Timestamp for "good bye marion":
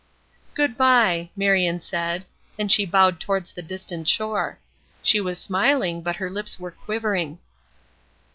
0.55-1.79